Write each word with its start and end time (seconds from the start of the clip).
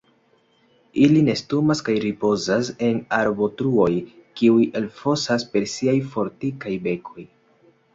Ili 1.01 1.21
nestumas 1.27 1.83
kaj 1.91 1.97
ripozas 2.07 2.73
en 2.89 2.99
arbotruoj 3.19 3.93
kiuj 4.41 4.69
elfosas 4.83 5.51
per 5.55 5.73
siaj 5.79 5.99
fortikaj 6.19 6.79
bekoj. 6.93 7.33